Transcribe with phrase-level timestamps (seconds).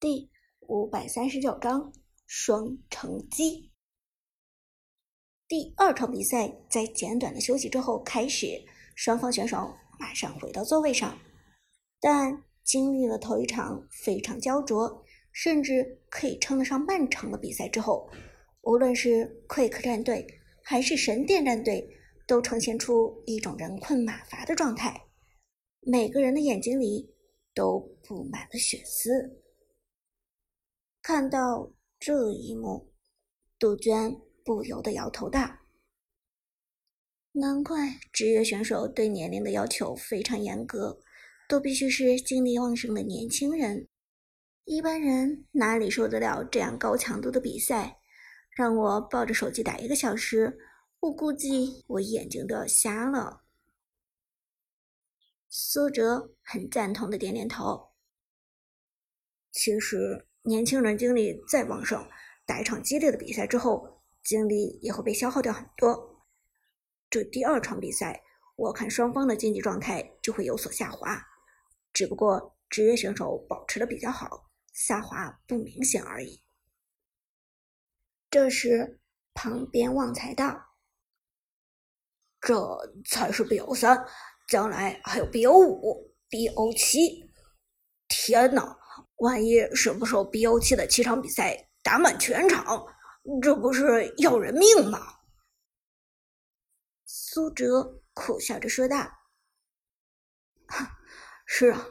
[0.00, 1.92] 第五百三十九章
[2.26, 3.70] 双城机。
[5.46, 8.46] 第二场比赛在简短的休息之后开始，
[8.94, 11.18] 双方选手马上回到座位上。
[12.00, 18.08] 但经历了头一场非常焦灼，甚至可以称得上漫长的比赛之后，
[18.62, 20.26] 无论是 Quick 战队
[20.64, 21.86] 还是神殿战队，
[22.26, 24.98] 都呈现出一种人困马乏的状态，
[25.80, 27.14] 每个人的眼睛里
[27.54, 27.78] 都
[28.08, 29.39] 布满了血丝。
[31.02, 32.92] 看到这一幕，
[33.58, 35.40] 杜鹃不由得摇头道
[37.32, 41.00] ：“难怪职业选手对年龄的要求非常严格，
[41.48, 43.88] 都必须是精力旺盛的年轻人。
[44.64, 47.98] 一般人哪里受得了这样高强度的比赛？
[48.50, 50.58] 让我抱着手机打一个小时，
[51.00, 53.44] 我估计我眼睛都要瞎了。”
[55.48, 57.94] 苏哲很赞同的点点头。
[59.50, 60.26] 其实。
[60.42, 62.08] 年轻人精力再旺盛，
[62.46, 66.24] 打一场激烈的比赛之后，精力也会被消耗掉很多。
[67.10, 68.22] 这第二场比赛，
[68.56, 71.22] 我看双方的竞技状态就会有所下滑，
[71.92, 76.42] 只不过职业选手保持的比较好，下滑不明显而已。
[78.30, 78.98] 这时，
[79.34, 80.68] 旁边旺财道
[82.40, 84.06] ：“这才是 BO 三，
[84.48, 87.30] 将来还有 BO 五、BO 七。
[88.08, 88.78] 天哪！”
[89.20, 92.86] 万一什么时候 BO7 的七场比赛打满全场，
[93.42, 95.18] 这不是要人命吗？
[97.04, 99.10] 苏哲苦笑着说道
[101.44, 101.86] ：“是啊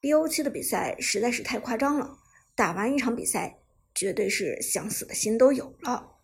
[0.00, 2.16] ，BO7 的比赛实在是太夸张了，
[2.54, 3.60] 打完一场比赛，
[3.92, 6.20] 绝对是想死的心都有了。”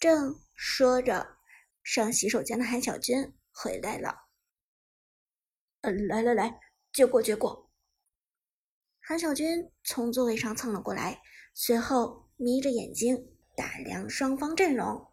[0.00, 1.36] 正说着，
[1.84, 4.24] 上洗手间的韩小军回来了。
[5.82, 6.60] 呃，来来来，
[6.92, 7.63] 接过接过。
[9.06, 11.20] 韩小军从座位上蹭了过来，
[11.52, 15.06] 随后眯着眼睛打量双方阵容。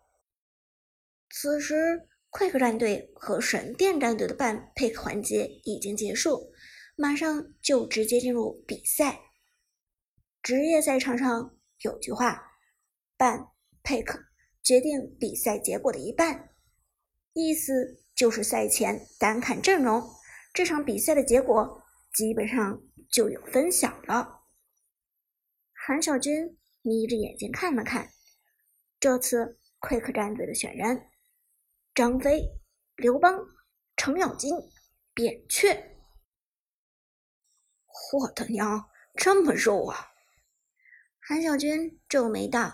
[1.29, 6.53] 此时，Quick 战队和神殿战队的半 pick 环节已经结束，
[6.95, 9.19] 马上就直接进入比赛。
[10.41, 12.41] 职业赛场上有句话
[13.17, 13.47] ：“半
[13.83, 14.21] pick
[14.63, 16.51] 决定比赛结果的一半”，
[17.35, 20.01] 意思就是赛前单看阵容，
[20.53, 21.83] 这场比赛的结果
[22.13, 22.81] 基本上。
[23.11, 24.45] 就有分晓了。
[25.73, 28.09] 韩小军眯着眼睛看了看，
[28.99, 31.09] 这次 Quick 战队的选人：
[31.93, 32.41] 张飞、
[32.95, 33.45] 刘邦、
[33.97, 34.55] 程咬金、
[35.13, 35.97] 扁鹊。
[38.13, 40.11] 我的娘，这么肉啊！
[41.19, 42.73] 韩小军皱眉道：“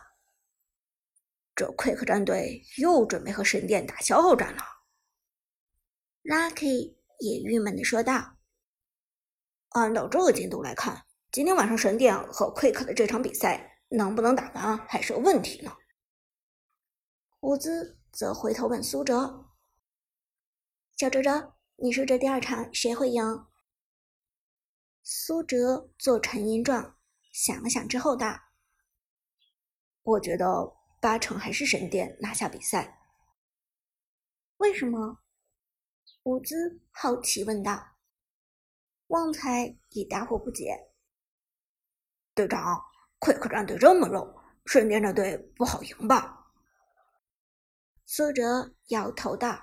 [1.55, 4.63] 这 Quick 战队又准备和神殿打消耗战了。
[6.23, 8.36] ”Lucky 也郁闷的说道。
[9.77, 15.71] 按照这个进度来看，今天晚上神殿和 Quick 的这场比赛能不能打完还是个问题呢。
[17.41, 19.45] 伍兹则回头问苏哲
[20.97, 23.45] ：“小哲哲，你说这第二场谁会赢？”
[25.03, 26.97] 苏哲做沉吟状，
[27.31, 28.37] 想了想之后道
[30.01, 32.99] ：“我觉得八成还是神殿拿下比赛。”
[34.57, 35.19] 为什么？
[36.23, 37.96] 伍兹好奇问道。
[39.07, 40.77] 旺财也大惑不解。
[42.35, 42.77] 队长
[43.19, 44.35] ，Quick 战队这么肉，
[44.65, 46.45] 神殿战队不好赢吧？
[48.05, 49.57] 苏哲摇头道：“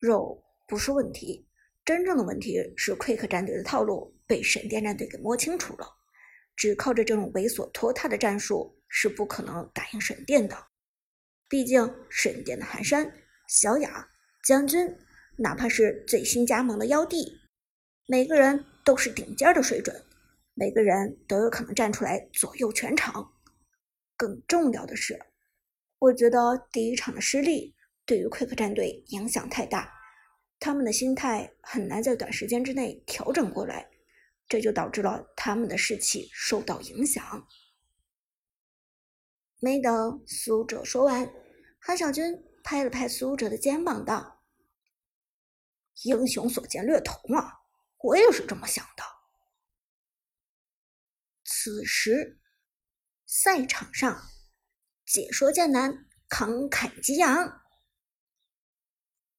[0.00, 1.46] 肉不是问题，
[1.84, 5.86] 真正的问题是 Quick 战队的套路被神殿战队给摸清楚了。
[6.56, 10.56] 只靠着这种猥琐拖沓的战术是不可能打赢神殿的。
[11.48, 13.10] 毕竟神殿的寒山、
[13.48, 14.08] 小雅、
[14.42, 14.96] 将军，
[15.36, 17.38] 哪怕是最新加盟的妖帝。”
[18.06, 20.04] 每个人都是顶尖的水准，
[20.54, 23.32] 每个人都有可能站出来左右全场。
[24.16, 25.18] 更重要的是，
[25.98, 27.74] 我觉得第一场的失利
[28.04, 29.92] 对于 Quick 战队影响太大，
[30.58, 33.88] 他们的心态很难在短时间之内调整过来，
[34.48, 37.46] 这就导致了他们的士气受到影响。
[39.60, 41.32] 没等苏哲说完，
[41.78, 44.42] 韩小军拍了拍苏哲的肩膀，道
[46.02, 47.60] ：“英雄所见略同啊。”
[48.02, 49.02] 我也是这么想的。
[51.44, 52.40] 此时，
[53.24, 54.22] 赛场上，
[55.06, 57.60] 解说剑南慷慨激昂，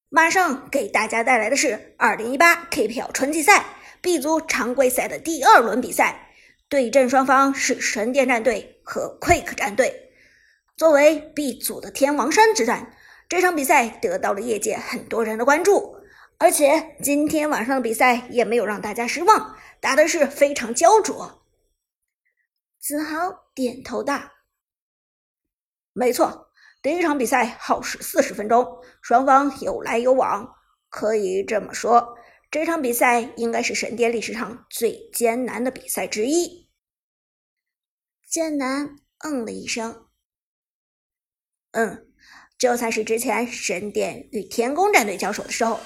[0.10, 3.66] 马上给大家带来的是二零一八 KPL 春季赛
[4.02, 6.34] B 组常规赛的第二轮比赛，
[6.70, 10.14] 对阵双方是神殿战队和 Quick 战队。
[10.78, 12.96] 作为 B 组的天王山之战，
[13.28, 15.98] 这场比赛得到了业界很多人的关注。
[16.40, 21.46] 而且今天晚上的比赛也没有让大家失望，打的是非常焦灼。
[22.80, 24.20] 子豪点头道
[25.94, 26.52] ：“没错，
[26.82, 30.54] 第一场比赛耗时四十分钟，双方有来有往，
[30.90, 32.18] 可以这么说，
[32.52, 36.70] 这场比赛应该是神殿历史上最艰难的比赛之一。”
[38.28, 40.10] 剑南嗯了一声
[41.72, 42.12] ：“嗯，
[42.58, 45.80] 就算是之前神殿与天宫战队交手的时候。”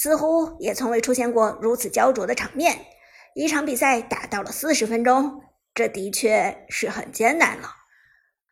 [0.00, 2.86] 似乎也从未出现过如此焦灼的场面。
[3.34, 5.42] 一场比赛打到了四十分钟，
[5.74, 7.68] 这的确是很艰难了。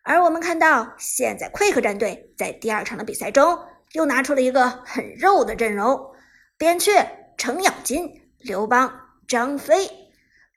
[0.03, 3.61] 而我们看到，现在奎克战队在第二场的比赛中
[3.93, 6.11] 又拿出了一个很肉的阵容：
[6.59, 8.93] 扁鹊、程咬金、刘邦、
[9.29, 9.89] 张飞，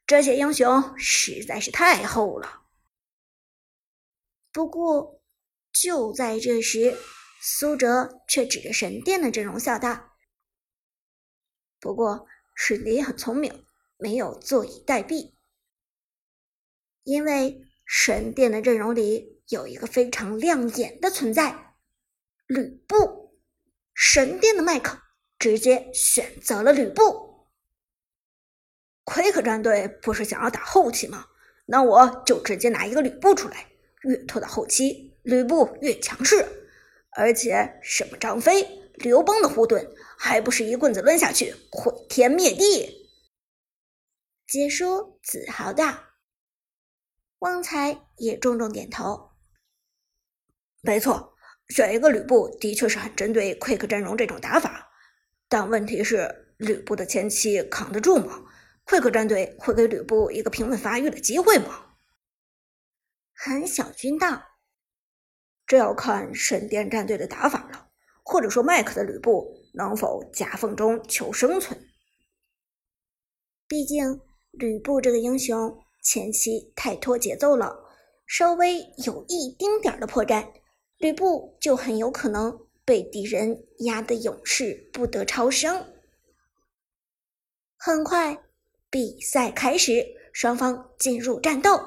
[0.07, 2.61] 这些英雄实在是太厚了。
[4.51, 5.21] 不过，
[5.71, 6.97] 就在这时，
[7.39, 10.08] 苏哲却指着神殿的阵容笑道。
[11.79, 13.65] 不过，史迪很聪明，
[13.97, 15.33] 没有坐以待毙。
[17.03, 21.75] 因为神殿的阵容里有一个非常亮眼的存在——
[22.47, 23.39] 吕布。
[23.93, 24.97] 神殿的麦克
[25.37, 27.47] 直接选择了吕布。
[29.03, 31.27] 奎克战队不是想要打后期吗？
[31.65, 33.67] 那我就直接拿一个吕布出来，
[34.03, 36.45] 越拖到后期，吕布越强势。
[37.11, 38.78] 而且，什么张飞？
[38.99, 43.09] 刘邦的护盾还不是一棍子抡下去，毁天灭地？
[44.47, 46.05] 解说子豪道，
[47.39, 49.31] 旺财也重重点头。
[50.81, 51.35] 没错，
[51.69, 54.89] 选一个吕布的确是很针对 Quick 阵容这种打法，
[55.47, 58.45] 但问题是吕布的前期扛得住吗
[58.85, 61.95] ？Quick 战队会给吕布一个平稳发育的机会吗？
[63.35, 64.43] 韩小军道，
[65.67, 67.68] 这要看神殿战队的打法。
[68.31, 71.75] 或者说，麦克的吕布能否夹缝中求生存？
[73.67, 74.21] 毕竟
[74.51, 77.75] 吕布这个英雄前期太拖节奏了，
[78.27, 80.47] 稍微有一丁点的破绽，
[80.99, 85.87] 吕布就很有可能被敌人压得永世不得超生。
[87.77, 88.43] 很快，
[88.91, 91.81] 比赛开始，双方进入战斗。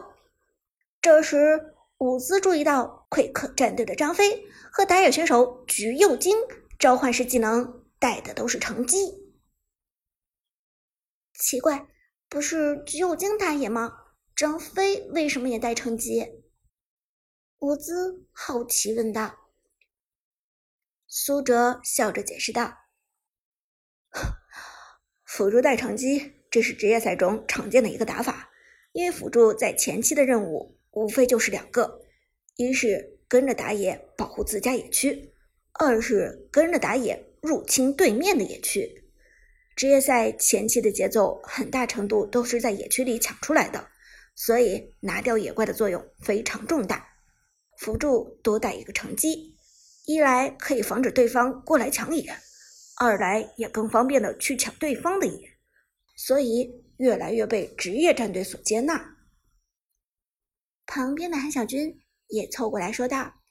[1.01, 4.45] 这时，伍兹注意到奎克战队的张飞。
[4.73, 6.37] 和打野选手橘右京
[6.79, 8.97] 召唤师技能带的都是成机，
[11.35, 11.87] 奇怪，
[12.29, 13.93] 不是橘右京打野吗？
[14.35, 16.43] 张飞为什么也带成机？
[17.59, 19.51] 伍兹好奇问道。
[21.07, 22.79] 苏哲笑着解释道
[25.25, 28.49] ：“辅助带成机，这是职业赛中常见的一个打法。
[28.93, 32.01] 因为辅助在前期的任务无非就是两个，
[32.57, 35.33] 一是……”跟着打野保护自家野区，
[35.73, 39.07] 二是跟着打野入侵对面的野区。
[39.75, 43.89] 职业赛前期的节奏很大程度都是在野区里抢出来的，
[44.35, 47.09] 所以拿掉野怪的作用非常重大。
[47.79, 49.57] 辅助多带一个成机，
[50.05, 52.31] 一来可以防止对方过来抢野，
[53.01, 55.39] 二来也更方便的去抢对方的野，
[56.19, 59.12] 所以越来越被职业战队所接纳。
[60.93, 61.99] 旁边的韩小军。
[62.29, 63.43] 也凑过来说道：“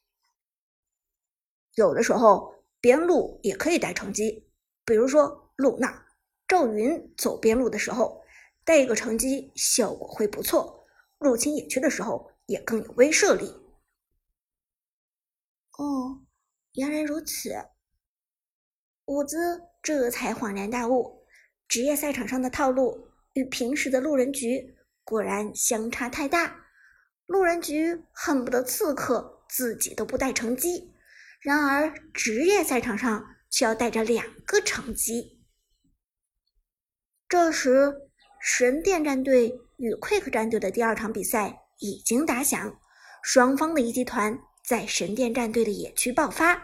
[1.78, 4.50] 有的时候边路也可以带成机，
[4.84, 6.08] 比如说露娜、
[6.48, 8.24] 赵云走边路的时候
[8.66, 10.88] 带一个成机，效果会不错。
[11.20, 13.46] 入侵野区的时候也更有威慑力。”
[15.78, 16.26] 哦，
[16.74, 17.54] 原来如此。
[19.06, 21.24] 伍兹这才恍然大悟，
[21.68, 26.61] 职业赛场上的套路与平时的路人局果然相差太大。
[27.32, 30.94] 路人局恨不得刺客自己都不带成机，
[31.40, 35.42] 然而职业赛场上却要带着两个成机。
[37.30, 37.96] 这时，
[38.42, 42.78] 神殿战队与 Quick 战队的第二场比赛已经打响，
[43.24, 46.62] 双方的一级团在神殿战队的野区爆发。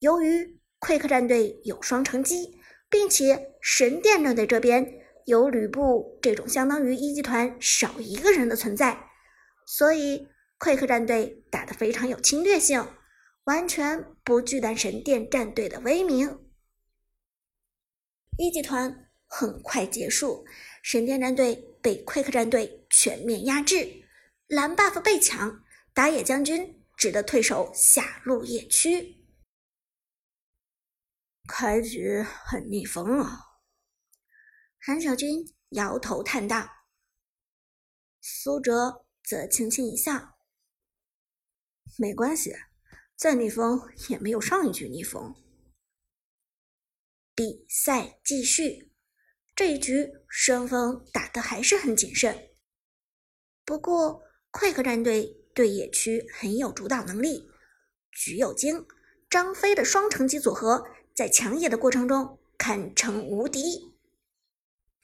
[0.00, 2.58] 由于 Quick 战队有双成机，
[2.90, 4.92] 并且神殿战队这边
[5.24, 9.07] 有吕布这种相当于一级团少一个人的存在。
[9.70, 12.82] 所以，奎克战队打得非常有侵略性，
[13.44, 16.50] 完全不惧惮神殿战队的威名。
[18.38, 20.46] 一级团很快结束，
[20.82, 24.08] 神殿战队被奎克战队全面压制，
[24.46, 29.22] 蓝 buff 被抢，打野将军只得退守下路野区。
[31.46, 33.38] 开局很逆风啊！
[34.80, 36.66] 韩小军摇头叹道
[38.22, 40.38] ：“苏哲。”则轻轻一笑，
[41.98, 42.56] 没关系，
[43.14, 45.34] 再逆风也没有上一局逆风。
[47.34, 48.90] 比赛继续。
[49.54, 52.48] 这一局双方打得还是很谨慎。
[53.66, 57.50] 不过，快克战队对野区很有主导能力，
[58.10, 58.86] 橘右京、
[59.28, 63.94] 张飞的双城机组合在抢野的过程中堪称无敌，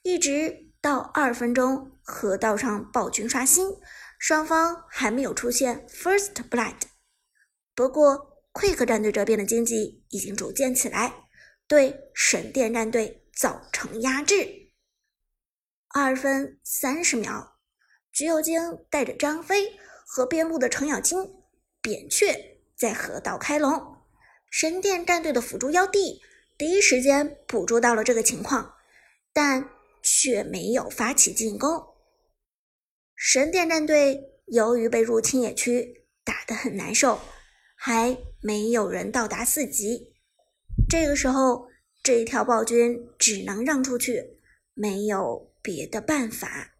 [0.01, 3.69] 一直到二分钟河道上暴君刷新，
[4.27, 6.73] 双方还没有出现 first blood。
[7.75, 11.27] 不过，，Quick 战队这边的经济已经逐渐起来，
[11.67, 14.71] 对神殿战队造成压制。
[15.89, 17.59] 二分三十秒。
[18.11, 19.77] 橘右京带着张飞
[20.07, 21.19] 和边路的程咬金、
[21.79, 23.79] 扁鹊在河道开龙，
[24.49, 26.19] 神殿战队的辅助妖帝
[26.57, 28.73] 第一时间捕捉到了这个情况，
[29.31, 29.69] 但
[30.01, 31.94] 却没有发起进攻。
[33.15, 37.19] 神殿战队由于被入侵野区打得很难受，
[37.75, 40.13] 还没有人到达四级。
[40.89, 41.69] 这个时候，
[42.03, 44.39] 这一条暴君只能让出去，
[44.73, 46.75] 没有别的办法。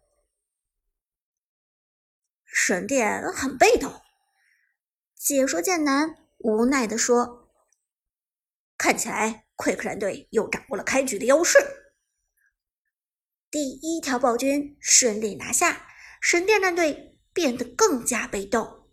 [2.44, 4.00] 神殿很被动，
[5.14, 7.50] 解说剑南无奈地说
[8.78, 11.58] ：“看起来奎克战队又掌握了开局的优势。”
[13.50, 15.85] 第一条暴君顺利拿下，
[16.20, 18.88] 神殿战队变得更加被动。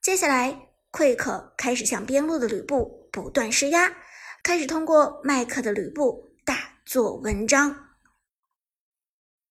[0.00, 3.96] 接下来，奎克开始向边路的吕布不断施压，
[4.42, 7.96] 开始通过麦克的吕布大做文章。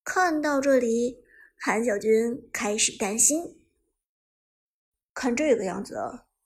[0.04, 1.24] 看到这里。
[1.62, 3.66] 韩小军开始担心，
[5.12, 5.94] 看这个样子，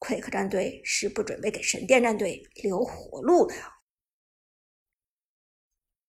[0.01, 3.55] 快克战队是不准备给神殿战队留活路的。